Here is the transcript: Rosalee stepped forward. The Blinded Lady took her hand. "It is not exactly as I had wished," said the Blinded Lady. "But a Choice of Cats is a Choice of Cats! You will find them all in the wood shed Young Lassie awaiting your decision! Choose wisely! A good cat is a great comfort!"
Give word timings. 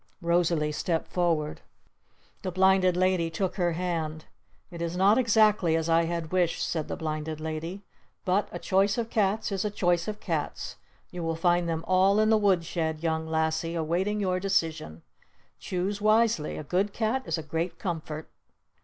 Rosalee 0.19 0.71
stepped 0.71 1.09
forward. 1.11 1.61
The 2.41 2.49
Blinded 2.51 2.97
Lady 2.97 3.29
took 3.29 3.57
her 3.57 3.73
hand. 3.73 4.25
"It 4.71 4.81
is 4.81 4.97
not 4.97 5.19
exactly 5.19 5.75
as 5.75 5.89
I 5.89 6.05
had 6.05 6.31
wished," 6.31 6.65
said 6.67 6.87
the 6.87 6.95
Blinded 6.97 7.39
Lady. 7.39 7.83
"But 8.25 8.49
a 8.51 8.57
Choice 8.57 8.97
of 8.97 9.11
Cats 9.11 9.51
is 9.51 9.63
a 9.63 9.69
Choice 9.69 10.07
of 10.07 10.19
Cats! 10.19 10.77
You 11.11 11.21
will 11.21 11.35
find 11.35 11.69
them 11.69 11.85
all 11.87 12.19
in 12.19 12.31
the 12.31 12.35
wood 12.39 12.65
shed 12.65 13.03
Young 13.03 13.27
Lassie 13.27 13.75
awaiting 13.75 14.19
your 14.19 14.39
decision! 14.39 15.03
Choose 15.59 16.01
wisely! 16.01 16.57
A 16.57 16.63
good 16.63 16.93
cat 16.93 17.21
is 17.27 17.37
a 17.37 17.43
great 17.43 17.77
comfort!" 17.77 18.27